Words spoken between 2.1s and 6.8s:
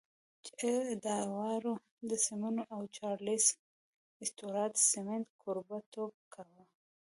سيمونز او چارليس سټيوارټ سميت کوربهتوب کاوه.